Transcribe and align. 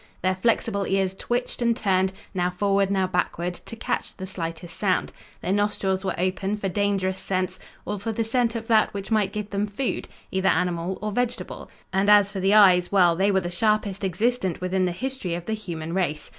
Their 0.23 0.33
flexible 0.33 0.87
ears 0.87 1.13
twitched, 1.13 1.61
and 1.61 1.77
turned, 1.77 2.11
now 2.33 2.49
forward 2.49 2.89
now 2.89 3.05
backward, 3.05 3.53
to 3.53 3.75
catch 3.75 4.17
the 4.17 4.25
slightest 4.25 4.75
sound. 4.75 5.11
Their 5.43 5.51
nostrils 5.53 6.03
were 6.03 6.19
open 6.19 6.57
for 6.57 6.69
dangerous 6.69 7.19
scents, 7.19 7.59
or 7.85 7.99
for 7.99 8.11
the 8.11 8.23
scent 8.23 8.55
of 8.55 8.65
that 8.65 8.91
which 8.95 9.11
might 9.11 9.31
give 9.31 9.51
them 9.51 9.67
food, 9.67 10.07
either 10.31 10.49
animal 10.49 10.97
or 11.03 11.11
vegetable, 11.11 11.69
and 11.93 12.09
as 12.09 12.31
for 12.31 12.39
the 12.39 12.55
eyes, 12.55 12.91
well, 12.91 13.15
they 13.15 13.29
were 13.29 13.41
the 13.41 13.51
sharpest 13.51 14.03
existent 14.03 14.59
within 14.59 14.85
the 14.85 14.91
history 14.91 15.35
of 15.35 15.45
the 15.45 15.53
human 15.53 15.93
race. 15.93 16.27